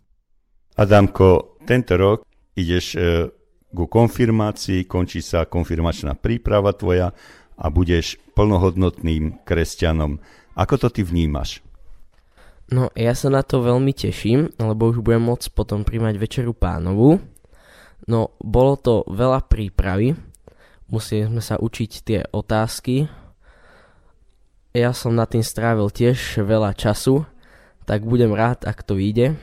Adamko, 0.75 1.59
tento 1.67 1.95
rok 1.95 2.27
ideš 2.59 2.87
e, 2.95 3.31
ku 3.71 3.87
konfirmácii, 3.87 4.91
končí 4.91 5.23
sa 5.23 5.47
konfirmačná 5.47 6.19
príprava 6.19 6.75
tvoja 6.75 7.15
a 7.61 7.67
budeš 7.71 8.19
plnohodnotným 8.35 9.47
kresťanom. 9.47 10.19
Ako 10.59 10.75
to 10.81 10.89
ty 10.91 11.07
vnímaš? 11.07 11.63
No, 12.71 12.87
ja 12.95 13.19
sa 13.19 13.35
na 13.35 13.43
to 13.43 13.67
veľmi 13.67 13.91
teším, 13.91 14.55
lebo 14.63 14.95
už 14.95 15.03
budem 15.03 15.27
môcť 15.27 15.51
potom 15.51 15.83
príjmať 15.83 16.15
večeru 16.23 16.55
pánovu. 16.55 17.19
No, 18.07 18.35
bolo 18.39 18.75
to 18.79 18.95
veľa 19.11 19.51
prípravy, 19.51 20.15
museli 20.91 21.27
sme 21.27 21.43
sa 21.43 21.57
učiť 21.57 21.91
tie 22.03 22.21
otázky. 22.31 23.07
Ja 24.71 24.95
som 24.95 25.19
na 25.19 25.27
tým 25.27 25.43
strávil 25.43 25.91
tiež 25.91 26.43
veľa 26.47 26.75
času, 26.79 27.27
tak 27.87 28.07
budem 28.07 28.31
rád, 28.31 28.67
ak 28.67 28.87
to 28.87 28.95
vyjde. 28.95 29.35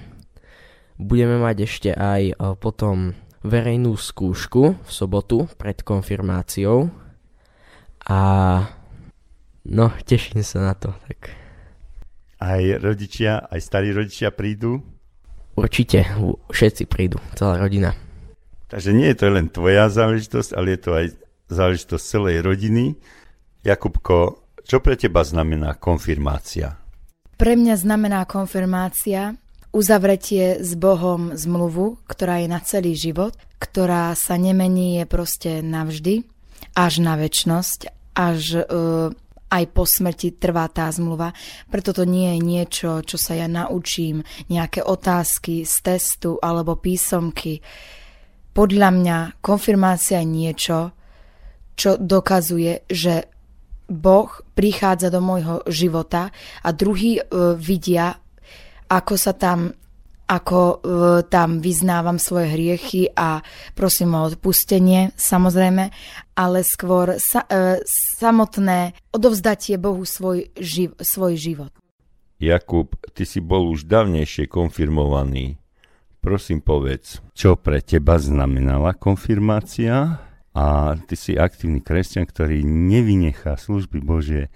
Budeme 0.96 1.36
mať 1.40 1.68
ešte 1.68 1.90
aj 1.92 2.22
e, 2.32 2.34
potom 2.56 3.12
verejnú 3.44 3.96
skúšku 4.00 4.64
v 4.80 4.90
sobotu 4.92 5.52
pred 5.60 5.80
konfirmáciou. 5.84 6.88
A 8.08 8.20
no, 9.68 9.86
teším 10.08 10.48
sa 10.48 10.72
na 10.72 10.74
to. 10.80 10.96
Tak. 11.12 11.36
Aj 12.40 12.64
rodičia, 12.80 13.52
aj 13.52 13.60
starí 13.60 13.92
rodičia 13.92 14.32
prídu? 14.32 14.80
Určite, 15.58 16.06
všetci 16.54 16.86
prídu, 16.86 17.18
celá 17.34 17.58
rodina. 17.58 17.98
Takže 18.70 18.94
nie 18.94 19.10
je 19.10 19.18
to 19.18 19.28
len 19.32 19.50
tvoja 19.50 19.90
záležitosť, 19.90 20.54
ale 20.54 20.78
je 20.78 20.80
to 20.80 20.92
aj 20.94 21.06
záležitosť 21.48 22.04
celej 22.04 22.44
rodiny. 22.44 22.96
Jakubko, 23.64 24.48
čo 24.64 24.80
pre 24.84 24.96
teba 25.00 25.24
znamená 25.24 25.76
konfirmácia? 25.80 26.80
Pre 27.38 27.54
mňa 27.54 27.76
znamená 27.78 28.26
konfirmácia 28.26 29.38
uzavretie 29.76 30.64
s 30.64 30.74
Bohom 30.74 31.38
zmluvu, 31.38 32.02
ktorá 32.10 32.42
je 32.42 32.48
na 32.50 32.60
celý 32.64 32.98
život, 32.98 33.38
ktorá 33.62 34.16
sa 34.18 34.40
nemení, 34.40 35.04
je 35.04 35.06
proste 35.06 35.52
navždy, 35.62 36.26
až 36.74 36.94
na 37.04 37.14
väčnosť, 37.14 37.94
až 38.18 38.66
uh, 38.66 39.14
aj 39.48 39.64
po 39.72 39.84
smrti 39.86 40.36
trvá 40.42 40.68
tá 40.68 40.90
zmluva. 40.90 41.32
Preto 41.70 41.94
to 41.94 42.04
nie 42.04 42.36
je 42.36 42.40
niečo, 42.42 42.90
čo 43.06 43.16
sa 43.22 43.38
ja 43.38 43.48
naučím, 43.48 44.26
nejaké 44.50 44.84
otázky 44.84 45.64
z 45.64 45.76
testu 45.86 46.42
alebo 46.42 46.76
písomky. 46.82 47.62
Podľa 48.52 48.90
mňa 48.90 49.18
konfirmácia 49.40 50.20
je 50.26 50.28
niečo, 50.28 50.97
čo 51.78 51.96
dokazuje, 51.96 52.90
že 52.90 53.30
Boh 53.88 54.28
prichádza 54.52 55.08
do 55.08 55.24
môjho 55.24 55.64
života 55.70 56.34
a 56.66 56.70
druhý 56.76 57.24
uh, 57.24 57.56
vidia, 57.56 58.20
ako 58.92 59.14
sa 59.16 59.32
tam 59.38 59.72
ako 60.28 60.60
uh, 60.60 60.78
tam 61.24 61.64
vyznávam 61.64 62.20
svoje 62.20 62.52
hriechy 62.52 63.08
a 63.16 63.40
prosím 63.72 64.12
o 64.20 64.28
odpustenie, 64.28 65.16
samozrejme, 65.16 65.88
ale 66.36 66.60
skôr 66.68 67.16
sa, 67.16 67.48
uh, 67.48 67.80
samotné 68.20 68.92
odovzdatie 69.16 69.80
Bohu 69.80 70.04
svoj, 70.04 70.52
živ, 70.60 71.00
svoj 71.00 71.40
život. 71.40 71.72
Jakub, 72.44 72.92
ty 73.16 73.24
si 73.24 73.40
bol 73.40 73.72
už 73.72 73.88
dávnejšie 73.88 74.52
konfirmovaný. 74.52 75.58
Prosím 76.20 76.60
povedz, 76.60 77.24
čo 77.32 77.56
pre 77.56 77.80
teba 77.80 78.20
znamenala 78.20 78.92
konfirmácia? 78.94 80.28
A 80.58 80.98
ty 81.06 81.14
si 81.14 81.38
aktívny 81.38 81.86
kresťan, 81.86 82.26
ktorý 82.26 82.66
nevynechá 82.66 83.54
služby 83.62 84.02
Božie, 84.02 84.50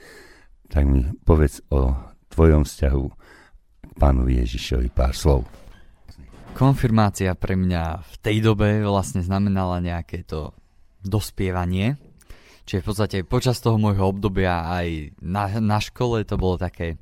tak 0.66 0.90
mi 0.90 1.06
povedz 1.22 1.62
o 1.70 1.94
tvojom 2.34 2.66
vzťahu 2.66 3.06
k 3.86 3.92
pánu 4.02 4.26
Ježišovi 4.26 4.90
pár 4.90 5.14
slov. 5.14 5.46
Konfirmácia 6.58 7.38
pre 7.38 7.54
mňa 7.54 8.02
v 8.02 8.16
tej 8.18 8.42
dobe 8.42 8.82
vlastne 8.82 9.22
znamenala 9.22 9.78
nejaké 9.78 10.26
to 10.26 10.58
dospievanie. 11.06 12.02
Čiže 12.66 12.82
v 12.82 12.88
podstate 12.88 13.18
počas 13.22 13.62
toho 13.62 13.78
môjho 13.78 14.10
obdobia 14.10 14.74
aj 14.74 15.18
na, 15.22 15.54
na 15.62 15.78
škole 15.78 16.26
to 16.26 16.34
bolo 16.34 16.58
také 16.58 16.98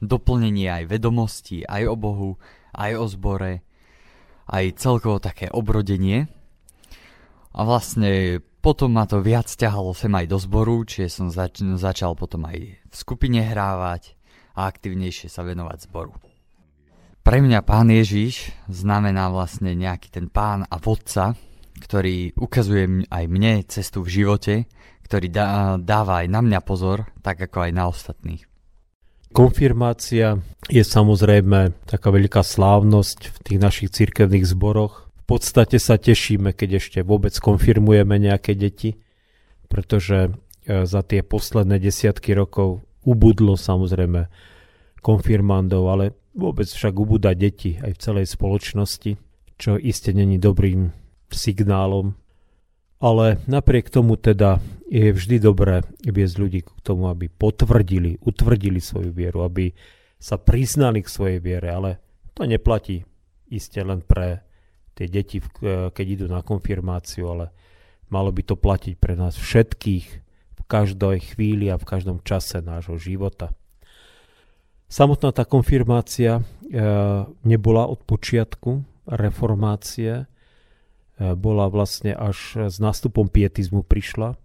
doplnenie 0.00 0.72
aj 0.72 0.88
vedomostí, 0.88 1.68
aj 1.68 1.84
o 1.84 1.96
Bohu, 2.00 2.30
aj 2.72 2.96
o 2.96 3.04
zbore, 3.12 3.60
aj 4.48 4.80
celkovo 4.80 5.20
také 5.20 5.52
obrodenie. 5.52 6.32
A 7.52 7.60
vlastne 7.62 8.40
potom 8.62 8.94
ma 8.94 9.04
to 9.04 9.20
viac 9.20 9.50
ťahalo 9.50 9.92
sem 9.92 10.12
aj 10.14 10.26
do 10.30 10.38
zboru, 10.38 10.86
čiže 10.86 11.08
som 11.10 11.28
zač- 11.28 11.60
začal 11.60 12.16
potom 12.16 12.46
aj 12.48 12.58
v 12.78 12.94
skupine 12.94 13.42
hrávať 13.42 14.16
a 14.56 14.68
aktivnejšie 14.68 15.28
sa 15.28 15.42
venovať 15.42 15.78
zboru. 15.88 16.14
Pre 17.22 17.38
mňa 17.38 17.62
pán 17.62 17.86
Ježiš 17.86 18.50
znamená 18.66 19.30
vlastne 19.30 19.78
nejaký 19.78 20.10
ten 20.10 20.26
pán 20.26 20.66
a 20.66 20.76
vodca, 20.82 21.38
ktorý 21.78 22.34
ukazuje 22.34 23.06
aj 23.06 23.24
mne 23.30 23.62
cestu 23.66 24.02
v 24.02 24.22
živote, 24.22 24.54
ktorý 25.06 25.26
dá, 25.30 25.78
dáva 25.78 26.26
aj 26.26 26.28
na 26.30 26.40
mňa 26.42 26.60
pozor, 26.66 27.10
tak 27.22 27.42
ako 27.46 27.68
aj 27.68 27.72
na 27.74 27.84
ostatných. 27.86 28.42
Konfirmácia 29.32 30.44
je 30.68 30.84
samozrejme 30.84 31.88
taká 31.88 32.12
veľká 32.12 32.44
slávnosť 32.44 33.32
v 33.32 33.36
tých 33.40 33.58
našich 33.58 33.88
cirkevných 33.88 34.44
zboroch. 34.44 35.01
V 35.22 35.38
podstate 35.38 35.78
sa 35.78 35.96
tešíme, 36.02 36.50
keď 36.50 36.82
ešte 36.82 36.98
vôbec 37.06 37.30
konfirmujeme 37.38 38.18
nejaké 38.18 38.58
deti, 38.58 38.98
pretože 39.70 40.28
e, 40.28 40.30
za 40.82 41.00
tie 41.06 41.22
posledné 41.22 41.78
desiatky 41.78 42.34
rokov 42.34 42.82
ubudlo 43.06 43.54
samozrejme 43.54 44.26
konfirmandov, 44.98 45.84
ale 45.86 46.04
vôbec 46.34 46.66
však 46.66 46.94
ubúda 46.98 47.38
deti 47.38 47.78
aj 47.78 47.92
v 47.94 48.02
celej 48.02 48.26
spoločnosti, 48.34 49.12
čo 49.58 49.78
iste 49.78 50.10
není 50.10 50.42
dobrým 50.42 50.90
signálom. 51.30 52.18
Ale 53.02 53.42
napriek 53.50 53.90
tomu 53.90 54.14
teda 54.14 54.62
je 54.86 55.10
vždy 55.10 55.42
dobré 55.42 55.82
viesť 56.06 56.34
ľudí 56.38 56.60
k 56.62 56.70
tomu, 56.86 57.10
aby 57.10 57.26
potvrdili, 57.26 58.22
utvrdili 58.22 58.78
svoju 58.78 59.10
vieru, 59.10 59.42
aby 59.42 59.74
sa 60.22 60.38
priznali 60.38 61.02
k 61.02 61.10
svojej 61.10 61.38
viere, 61.42 61.74
ale 61.74 61.90
to 62.30 62.46
neplatí 62.46 63.02
iste 63.50 63.82
len 63.82 64.06
pre 64.06 64.46
tie 64.94 65.06
deti, 65.08 65.40
keď 65.94 66.06
idú 66.06 66.26
na 66.28 66.44
konfirmáciu, 66.44 67.28
ale 67.32 67.46
malo 68.12 68.28
by 68.28 68.42
to 68.44 68.54
platiť 68.56 68.94
pre 69.00 69.16
nás 69.16 69.36
všetkých 69.36 70.06
v 70.56 70.60
každej 70.68 71.34
chvíli 71.34 71.72
a 71.72 71.80
v 71.80 71.88
každom 71.88 72.20
čase 72.22 72.60
nášho 72.60 73.00
života. 73.00 73.52
Samotná 74.92 75.32
tá 75.32 75.48
konfirmácia 75.48 76.38
e, 76.38 76.42
nebola 77.48 77.88
od 77.88 78.04
počiatku 78.04 78.84
reformácie, 79.08 80.28
E, 81.22 81.34
bola 81.36 81.68
vlastne 81.68 82.16
až 82.16 82.68
s 82.68 82.76
nástupom 82.82 83.28
pietizmu 83.30 83.86
prišla. 83.86 84.34
E, 84.34 84.36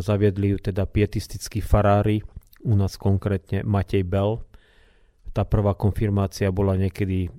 zaviedli 0.00 0.56
ju 0.56 0.58
teda 0.62 0.88
pietistickí 0.88 1.60
farári, 1.60 2.22
u 2.64 2.74
nás 2.78 2.96
konkrétne 2.96 3.66
Matej 3.66 4.06
Bell. 4.08 4.40
Tá 5.34 5.42
prvá 5.42 5.74
konfirmácia 5.74 6.46
bola 6.54 6.78
niekedy 6.78 7.26
e, 7.26 7.30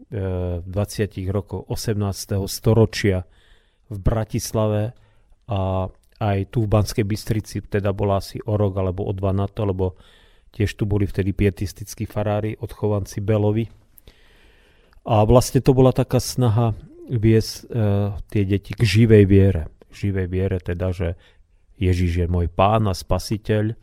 v 0.59 0.67
20 0.67 1.15
rokoch 1.31 1.63
18. 1.71 2.43
storočia 2.51 3.23
v 3.87 3.97
Bratislave 4.03 4.91
a 5.47 5.87
aj 6.19 6.37
tu 6.51 6.67
v 6.67 6.71
Banskej 6.71 7.07
Bystrici 7.07 7.63
teda 7.63 7.95
bola 7.95 8.19
asi 8.19 8.43
o 8.43 8.59
rok 8.59 8.75
alebo 8.75 9.07
o 9.07 9.11
dva 9.15 9.31
na 9.31 9.47
to, 9.47 9.63
lebo 9.63 9.95
tiež 10.55 10.75
tu 10.75 10.87
boli 10.87 11.03
vtedy 11.07 11.35
pietistickí 11.35 12.07
farári, 12.07 12.55
odchovanci 12.55 13.19
Belovi. 13.19 13.67
A 15.05 15.27
vlastne 15.27 15.59
to 15.59 15.75
bola 15.75 15.91
taká 15.91 16.23
snaha 16.23 16.71
viesť 17.11 17.51
uh, 17.67 18.17
tie 18.31 18.47
deti 18.47 18.71
k 18.73 18.81
živej 18.81 19.23
viere. 19.27 19.63
Živej 19.91 20.27
viere 20.31 20.57
teda, 20.63 20.95
že 20.95 21.19
Ježiš 21.75 22.25
je 22.25 22.27
môj 22.31 22.47
pán 22.47 22.87
a 22.87 22.95
spasiteľ. 22.95 23.75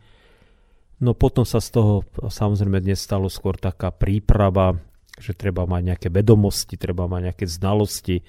No 1.01 1.17
potom 1.17 1.47
sa 1.47 1.57
z 1.63 1.79
toho 1.79 1.93
samozrejme 2.17 2.83
dnes 2.83 3.01
stalo 3.01 3.31
skôr 3.31 3.57
taká 3.57 3.89
príprava, 3.89 4.77
že 5.17 5.33
treba 5.33 5.65
mať 5.65 5.81
nejaké 5.93 6.07
vedomosti, 6.13 6.77
treba 6.77 7.09
mať 7.09 7.21
nejaké 7.31 7.45
znalosti 7.49 8.21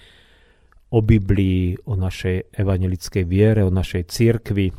o 0.95 1.03
Biblii, 1.03 1.77
o 1.89 1.99
našej 1.99 2.55
evangelickej 2.55 3.25
viere, 3.27 3.67
o 3.67 3.73
našej 3.73 4.07
cirkvi. 4.09 4.71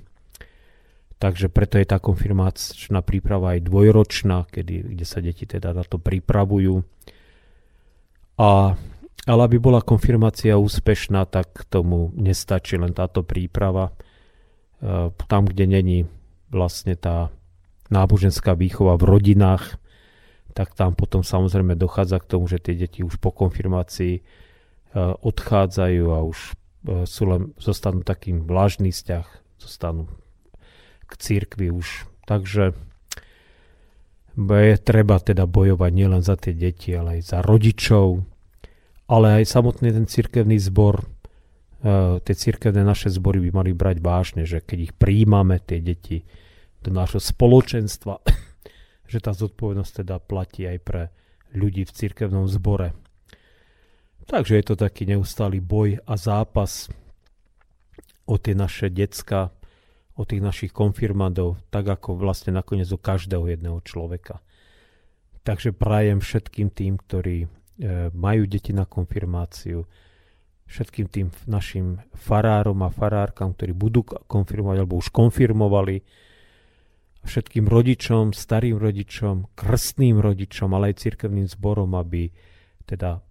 Takže 1.15 1.47
preto 1.47 1.79
je 1.79 1.87
tá 1.87 1.97
konfirmačná 1.99 2.99
príprava 3.01 3.55
aj 3.55 3.67
dvojročná, 3.67 4.47
kedy, 4.51 4.95
kde 4.95 5.05
sa 5.07 5.23
deti 5.23 5.47
teda 5.47 5.71
na 5.71 5.83
to 5.87 5.95
pripravujú. 5.97 6.83
A 8.35 8.75
ale 9.25 9.41
aby 9.41 9.57
bola 9.57 9.81
konfirmácia 9.81 10.53
úspešná, 10.53 11.25
tak 11.25 11.65
tomu 11.65 12.13
nestačí 12.13 12.77
len 12.77 12.93
táto 12.93 13.25
príprava. 13.25 13.89
E, 13.89 15.09
tam, 15.25 15.49
kde 15.49 15.65
není 15.65 15.99
vlastne 16.53 16.93
tá 16.93 17.33
náboženská 17.89 18.57
výchova 18.57 18.97
v 18.97 19.07
rodinách, 19.17 19.77
tak 20.55 20.71
tam 20.73 20.95
potom 20.95 21.21
samozrejme 21.21 21.75
dochádza 21.75 22.23
k 22.23 22.29
tomu, 22.31 22.47
že 22.47 22.63
tie 22.63 22.79
deti 22.79 23.03
už 23.03 23.19
po 23.19 23.29
konfirmácii 23.35 24.19
e, 24.19 24.21
odchádzajú 25.19 26.05
a 26.15 26.19
už 26.23 26.37
e, 26.39 26.51
sú 27.03 27.23
len, 27.27 27.41
zostanú 27.59 28.07
takým 28.07 28.47
vlážný 28.47 28.95
vzťah, 28.95 29.27
zostanú 29.59 30.07
k 31.05 31.11
církvi 31.19 31.75
už. 31.75 32.07
Takže 32.23 32.73
je 34.35 34.77
treba 34.79 35.15
teda 35.19 35.47
bojovať 35.47 35.91
nielen 35.95 36.23
za 36.23 36.35
tie 36.35 36.51
deti, 36.51 36.91
ale 36.91 37.19
aj 37.19 37.21
za 37.35 37.39
rodičov, 37.39 38.23
ale 39.07 39.41
aj 39.41 39.45
samotný 39.47 39.95
ten 39.95 40.05
cirkevný 40.09 40.59
zbor, 40.59 41.07
uh, 41.07 42.19
tie 42.19 42.35
cirkevné 42.35 42.83
naše 42.83 43.07
zbory 43.07 43.39
by 43.47 43.63
mali 43.63 43.71
brať 43.71 43.97
vážne, 44.03 44.43
že 44.43 44.59
keď 44.59 44.91
ich 44.91 44.93
príjmame, 44.97 45.63
tie 45.63 45.79
deti, 45.79 46.27
do 46.85 46.91
nášho 46.93 47.17
spoločenstva, 47.17 48.21
že 49.11 49.17
tá 49.17 49.33
zodpovednosť 49.33 50.05
teda 50.05 50.21
platí 50.21 50.69
aj 50.69 50.77
pre 50.85 51.03
ľudí 51.57 51.89
v 51.89 51.95
cirkevnom 51.95 52.45
zbore. 52.45 52.93
Takže 54.25 54.57
je 54.57 54.65
to 54.65 54.75
taký 54.77 55.05
neustály 55.05 55.61
boj 55.61 56.01
a 56.01 56.13
zápas 56.17 56.89
o 58.25 58.41
tie 58.41 58.57
naše 58.57 58.89
decka, 58.89 59.53
o 60.17 60.25
tých 60.25 60.41
našich 60.41 60.71
konfirmandov, 60.73 61.61
tak 61.69 61.85
ako 61.85 62.17
vlastne 62.17 62.55
nakoniec 62.55 62.89
o 62.89 62.97
každého 62.97 63.45
jedného 63.45 63.83
človeka. 63.85 64.41
Takže 65.45 65.77
prajem 65.77 66.25
všetkým 66.25 66.73
tým, 66.73 66.97
ktorí 66.97 67.45
E, 67.75 68.07
majú 68.15 68.47
deti 68.47 68.71
na 68.71 68.87
konfirmáciu, 68.87 69.83
všetkým 70.63 71.07
tým 71.11 71.27
našim 71.43 71.99
farárom 72.15 72.79
a 72.87 72.89
farárkam, 72.89 73.51
ktorí 73.51 73.75
budú 73.75 74.07
konfirmovať 74.07 74.77
alebo 74.79 74.95
už 74.95 75.11
konfirmovali, 75.11 75.99
všetkým 77.25 77.65
rodičom, 77.65 78.31
starým 78.31 78.77
rodičom, 78.77 79.57
krstným 79.57 80.21
rodičom, 80.21 80.71
ale 80.77 80.93
aj 80.93 81.01
cirkevným 81.01 81.49
zborom, 81.49 81.97
aby 81.97 82.29
teda 82.85 83.17
e, 83.17 83.21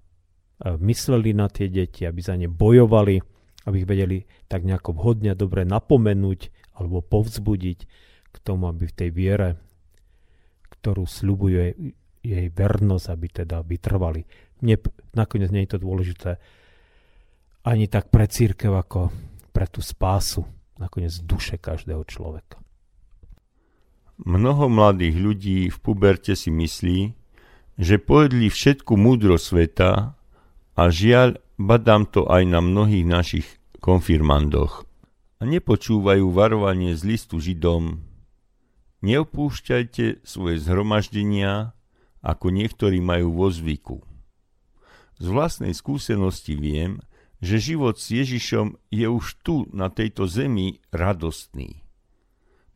mysleli 0.83 1.31
na 1.33 1.47
tie 1.47 1.71
deti, 1.71 2.03
aby 2.03 2.21
za 2.21 2.35
ne 2.35 2.51
bojovali, 2.51 3.23
aby 3.71 3.77
ich 3.79 3.89
vedeli 3.89 4.19
tak 4.51 4.67
nejako 4.67 4.99
vhodne 4.99 5.33
dobre 5.39 5.63
napomenúť 5.63 6.75
alebo 6.75 7.01
povzbudiť 7.01 7.79
k 8.35 8.37
tomu, 8.43 8.67
aby 8.67 8.91
v 8.91 8.97
tej 8.99 9.11
viere, 9.15 9.49
ktorú 10.75 11.07
sľubuje 11.07 11.95
jej 12.25 12.47
vernosť, 12.51 13.07
aby 13.07 13.27
teda 13.31 13.63
vytrvali. 13.63 14.27
Nie, 14.67 14.83
nakoniec 15.15 15.55
nie 15.55 15.65
je 15.65 15.79
to 15.79 15.85
dôležité 15.85 16.41
ani 17.65 17.89
tak 17.89 18.13
pre 18.13 18.29
církev, 18.29 18.75
ako 18.75 19.09
pre 19.55 19.71
tú 19.71 19.81
spásu, 19.81 20.45
nakoniec 20.77 21.15
duše 21.25 21.57
každého 21.57 22.03
človeka. 22.05 22.64
Mnoho 24.23 24.71
mladých 24.71 25.17
ľudí 25.19 25.59
v 25.71 25.79
puberte 25.83 26.39
si 26.39 26.55
myslí, 26.55 27.19
že 27.75 27.99
pojedli 27.99 28.47
všetku 28.47 28.95
múdro 28.95 29.35
sveta 29.35 30.15
a 30.79 30.83
žiaľ, 30.87 31.43
badám 31.59 32.07
to 32.07 32.27
aj 32.31 32.47
na 32.47 32.63
mnohých 32.63 33.07
našich 33.07 33.47
konfirmandoch. 33.83 34.87
A 35.39 35.47
nepočúvajú 35.47 36.31
varovanie 36.31 36.95
z 36.95 37.03
listu 37.03 37.43
Židom, 37.43 38.15
Neopúšťajte 39.05 40.25
svoje 40.25 40.57
zhromaždenia, 40.65 41.77
ako 42.25 42.49
niektorí 42.49 43.05
majú 43.05 43.37
vo 43.37 43.53
zvyku. 43.53 44.01
Z 45.21 45.29
vlastnej 45.29 45.77
skúsenosti 45.77 46.57
viem, 46.57 47.05
že 47.45 47.61
život 47.61 48.01
s 48.01 48.09
Ježišom 48.09 48.81
je 48.89 49.05
už 49.05 49.45
tu, 49.45 49.69
na 49.77 49.93
tejto 49.93 50.25
zemi, 50.25 50.81
radostný. 50.89 51.84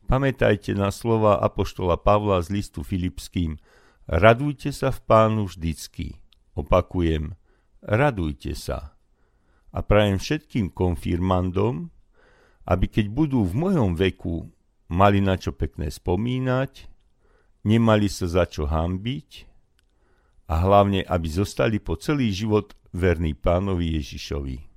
Pamätajte 0.09 0.73
na 0.73 0.89
slova 0.89 1.37
Apoštola 1.37 2.01
Pavla 2.01 2.41
z 2.41 2.49
listu 2.57 2.81
Filipským 2.81 3.61
Radujte 4.09 4.73
sa 4.73 4.89
v 4.89 5.05
pánu 5.05 5.53
vždycky. 5.53 6.17
Opakujem, 6.57 7.37
radujte 7.85 8.57
sa. 8.57 8.97
A 9.69 9.85
prajem 9.85 10.17
všetkým 10.17 10.73
konfirmandom, 10.73 11.93
aby 12.65 12.89
keď 12.89 13.13
budú 13.13 13.45
v 13.45 13.53
mojom 13.53 14.01
veku 14.01 14.49
mali 14.89 15.21
na 15.21 15.37
čo 15.37 15.53
pekné 15.53 15.93
spomínať, 15.93 16.89
nemali 17.69 18.09
sa 18.09 18.33
za 18.33 18.49
čo 18.49 18.65
hambiť 18.65 19.45
a 20.49 20.55
hlavne, 20.65 21.05
aby 21.05 21.29
zostali 21.29 21.85
po 21.85 22.01
celý 22.01 22.33
život 22.33 22.73
verní 22.97 23.37
pánovi 23.37 24.01
Ježišovi. 24.01 24.68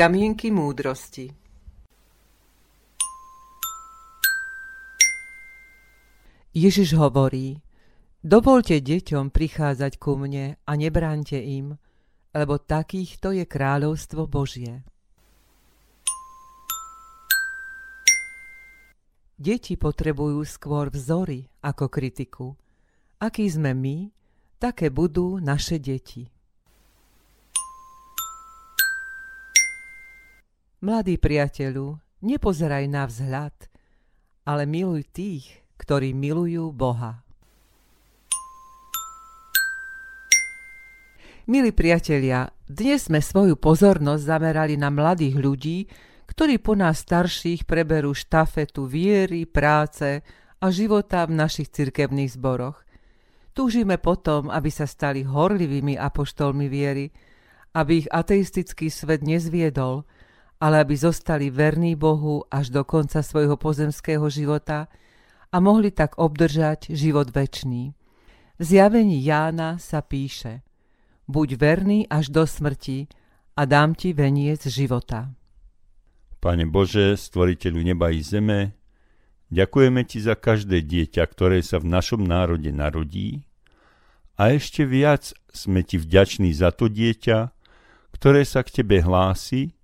Kamienky 0.00 0.48
múdrosti 0.48 1.28
Ježiš 6.56 6.96
hovorí, 6.96 7.60
dovolte 8.24 8.80
deťom 8.80 9.28
prichádzať 9.28 10.00
ku 10.00 10.16
mne 10.16 10.56
a 10.64 10.72
nebránte 10.72 11.36
im, 11.36 11.76
lebo 12.32 12.56
takýchto 12.56 13.36
je 13.36 13.44
kráľovstvo 13.44 14.24
Božie. 14.24 14.80
Deti 19.36 19.76
potrebujú 19.76 20.40
skôr 20.48 20.88
vzory 20.88 21.44
ako 21.60 21.92
kritiku. 21.92 22.56
Aký 23.20 23.52
sme 23.52 23.76
my, 23.76 24.08
také 24.56 24.88
budú 24.88 25.36
naše 25.44 25.76
deti. 25.76 26.39
Mladý 30.80 31.20
priateľu, 31.20 32.00
nepozeraj 32.24 32.88
na 32.88 33.04
vzhľad, 33.04 33.52
ale 34.48 34.64
miluj 34.64 35.04
tých, 35.12 35.44
ktorí 35.76 36.16
milujú 36.16 36.72
Boha. 36.72 37.20
Milí 41.44 41.76
priatelia, 41.76 42.48
dnes 42.64 43.12
sme 43.12 43.20
svoju 43.20 43.60
pozornosť 43.60 44.24
zamerali 44.24 44.80
na 44.80 44.88
mladých 44.88 45.36
ľudí, 45.36 45.84
ktorí 46.32 46.56
po 46.56 46.72
nás 46.72 47.04
starších 47.04 47.68
preberú 47.68 48.16
štafetu 48.16 48.88
viery, 48.88 49.44
práce 49.44 50.24
a 50.64 50.66
života 50.72 51.28
v 51.28 51.44
našich 51.44 51.68
cirkevných 51.76 52.40
zboroch. 52.40 52.80
Túžime 53.52 54.00
potom, 54.00 54.48
aby 54.48 54.72
sa 54.72 54.88
stali 54.88 55.28
horlivými 55.28 56.00
apoštolmi 56.00 56.72
viery, 56.72 57.12
aby 57.76 58.00
ich 58.00 58.08
ateistický 58.08 58.88
svet 58.88 59.20
nezviedol, 59.20 60.08
ale 60.60 60.84
aby 60.84 60.94
zostali 60.94 61.48
verní 61.48 61.96
Bohu 61.96 62.44
až 62.52 62.68
do 62.68 62.84
konca 62.84 63.24
svojho 63.24 63.56
pozemského 63.56 64.28
života 64.28 64.92
a 65.48 65.56
mohli 65.58 65.90
tak 65.90 66.20
obdržať 66.20 66.92
život 66.92 67.32
večný. 67.32 67.96
V 68.60 68.62
zjavení 68.62 69.24
Jána 69.24 69.80
sa 69.80 70.04
píše– 70.04 70.60
buď 71.30 71.48
verný 71.54 71.98
až 72.10 72.34
do 72.34 72.42
smrti 72.42 73.06
a 73.54 73.62
dám 73.62 73.94
ti 73.94 74.10
veniec 74.10 74.66
života. 74.66 75.30
Pane 76.42 76.66
Bože, 76.66 77.14
stvoriteľu 77.14 77.80
neba 77.86 78.10
i 78.10 78.20
zeme, 78.20 78.74
ďakujeme 79.54 80.02
Ti 80.02 80.18
za 80.26 80.34
každé 80.34 80.82
dieťa, 80.82 81.22
ktoré 81.22 81.62
sa 81.62 81.78
v 81.78 81.86
našom 81.86 82.26
národe 82.26 82.74
narodí 82.74 83.46
a 84.34 84.50
ešte 84.50 84.82
viac 84.82 85.30
sme 85.54 85.86
Ti 85.86 86.02
vďační 86.02 86.50
za 86.50 86.74
to 86.74 86.90
dieťa, 86.90 87.54
ktoré 88.16 88.42
sa 88.42 88.66
k 88.66 88.82
Tebe 88.82 89.04
hlási 89.04 89.76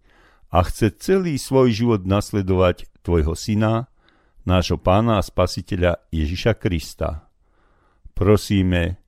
a 0.51 0.59
chce 0.67 0.95
celý 0.99 1.39
svoj 1.39 1.75
život 1.75 2.03
nasledovať 2.07 2.87
Tvojho 3.03 3.35
Syna, 3.35 3.91
nášho 4.47 4.79
Pána 4.79 5.19
a 5.19 5.27
Spasiteľa 5.27 6.03
Ježiša 6.11 6.59
Krista. 6.59 7.31
Prosíme, 8.15 9.03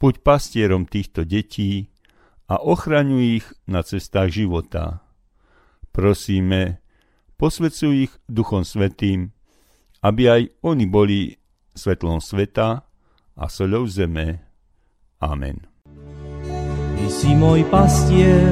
Buď 0.00 0.24
pastierom 0.24 0.88
týchto 0.88 1.28
detí 1.28 1.92
a 2.48 2.56
ochraňuj 2.56 3.44
ich 3.44 3.46
na 3.68 3.84
cestách 3.84 4.32
života. 4.32 5.04
Prosíme, 5.92 6.80
posvedcuj 7.36 8.08
ich 8.08 8.12
Duchom 8.24 8.64
Svetým, 8.64 9.36
aby 10.00 10.22
aj 10.24 10.42
oni 10.64 10.88
boli 10.88 11.36
svetlom 11.76 12.24
sveta 12.24 12.88
a 13.36 13.44
soľou 13.44 13.84
zeme. 13.92 14.40
Amen. 15.20 15.68
Ty 16.96 17.06
si 17.12 17.36
môj 17.36 17.68
pastier, 17.68 18.48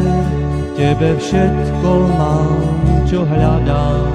tebe 0.79 1.19
všetko 1.19 1.91
mám, 2.15 2.63
čo 3.11 3.27
hľadám. 3.27 4.15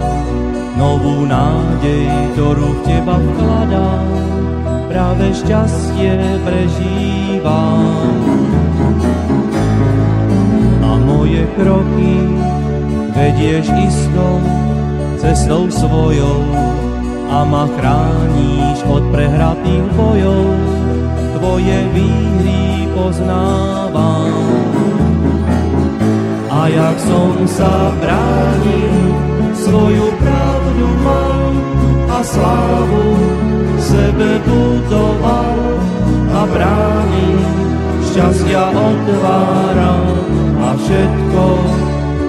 Novú 0.79 1.27
nádej, 1.27 2.07
ktorú 2.33 2.79
v 2.79 2.81
teba 2.87 3.19
vkladám 3.19 4.07
práve 4.87 5.25
šťastie 5.35 6.15
prežívam. 6.47 8.15
A 10.79 10.89
moje 11.03 11.43
kroky 11.59 12.15
vedieš 13.11 13.67
istou 13.83 14.39
cestou 15.19 15.67
svojou 15.67 16.47
a 17.27 17.43
ma 17.43 17.67
chráníš 17.75 18.87
od 18.87 19.03
prehratých 19.11 19.87
bojov. 19.99 20.47
Tvoje 21.35 21.77
výhry 21.91 22.87
poznávam. 22.95 24.82
A 26.53 26.69
jak 26.69 26.97
som 27.01 27.33
sa 27.49 27.89
bránil, 27.97 29.09
svoju 29.57 30.05
pravdu 30.21 30.87
mám 31.01 31.53
a 32.13 32.19
slávu 32.21 33.05
sebe 33.81 34.37
budoval 34.45 35.59
a 36.29 36.41
brány 36.45 37.29
šťastia 38.05 38.69
otvára 38.69 39.97
a 40.61 40.69
všetko 40.77 41.45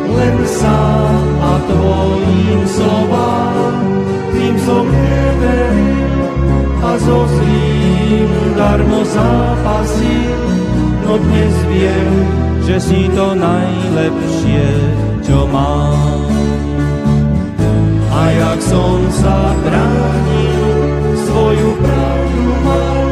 len 0.09 0.37
sám 0.49 1.25
a 1.45 1.53
tvojim 1.69 2.63
slovám. 2.65 3.77
Tým 4.33 4.57
som 4.65 4.85
neveril 4.89 6.25
a 6.81 6.91
so 6.97 7.29
zlým 7.29 8.29
darmo 8.57 9.05
zápasil, 9.05 10.41
no 11.05 11.21
dnes 11.21 11.55
viem, 11.69 12.13
že 12.65 12.81
si 12.81 13.01
to 13.13 13.37
najlepšie, 13.37 14.67
čo 15.21 15.45
mám. 15.53 16.25
A 18.09 18.21
jak 18.33 18.59
som 18.65 19.05
sa 19.13 19.53
bránil, 19.61 20.65
svoju 21.29 21.71
pravdu 21.77 22.53
mal 22.65 23.05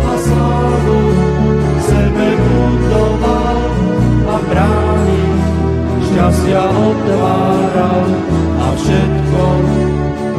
a 0.00 0.12
slávu 0.16 1.00
sebe 1.84 2.28
budoval 2.40 3.60
a 4.32 4.36
brány 4.48 5.24
šťastia 6.08 6.64
otváral 6.64 8.06
a 8.64 8.66
všetko 8.80 9.44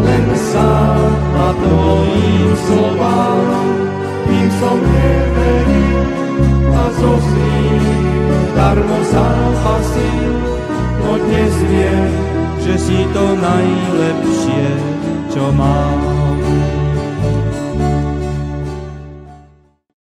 len 0.01 0.25
sám 0.33 1.13
a 1.37 1.47
tvojim 1.61 2.51
slovám 2.65 3.45
tým 4.25 4.47
som 4.57 4.77
neveril 4.81 5.16
a 6.87 6.91
zo 6.95 7.13
darmo 8.55 8.97
zápasil 9.11 10.35
no 11.03 11.19
dnes 11.19 11.55
viem, 11.67 12.11
že 12.63 12.73
si 12.79 12.99
to 13.11 13.25
najlepšie, 13.35 14.67
čo 15.35 15.51
mám. 15.51 16.06